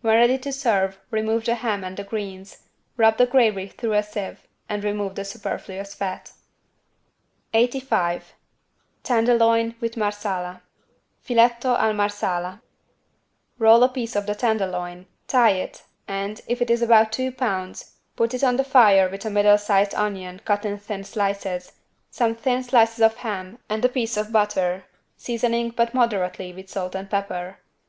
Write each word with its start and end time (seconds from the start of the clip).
When 0.00 0.16
ready 0.16 0.38
to 0.38 0.52
serve 0.52 0.98
remove 1.12 1.44
the 1.44 1.54
ham 1.54 1.84
and 1.84 1.96
the 1.96 2.02
greens, 2.02 2.64
rub 2.96 3.16
the 3.16 3.26
gravy 3.26 3.68
through 3.68 3.92
a 3.92 4.02
sieve 4.02 4.42
and 4.68 4.82
remove 4.82 5.14
the 5.14 5.24
superfluous 5.24 5.94
fat. 5.94 6.32
85 7.54 8.34
TENDERLOIN 9.04 9.76
WITH 9.80 9.96
MARSALA 9.96 10.62
(Filetto 11.24 11.78
al 11.78 11.92
marsala) 11.94 12.60
Roll 13.58 13.84
a 13.84 13.88
piece 13.88 14.16
of 14.16 14.26
the 14.26 14.34
tenderloin, 14.34 15.06
tie 15.28 15.52
it 15.52 15.84
and, 16.08 16.40
if 16.48 16.60
it 16.60 16.70
is 16.70 16.82
about 16.82 17.12
two 17.12 17.30
pounds, 17.30 17.98
put 18.16 18.34
it 18.34 18.42
on 18.42 18.56
the 18.56 18.64
fire 18.64 19.08
with 19.08 19.24
a 19.26 19.30
middle 19.30 19.56
sized 19.58 19.94
onion 19.94 20.40
cut 20.44 20.64
in 20.64 20.76
thin 20.76 21.04
slices, 21.04 21.70
some 22.10 22.34
thin 22.34 22.64
slices 22.64 23.00
of 23.00 23.14
ham 23.18 23.58
and 23.68 23.84
a 23.84 23.88
piece 23.88 24.16
of 24.16 24.32
butter, 24.32 24.86
seasoning 25.16 25.70
but 25.70 25.94
moderately 25.94 26.52
with 26.52 26.68
salt 26.68 26.96
and 26.96 27.08
pepper. 27.08 27.58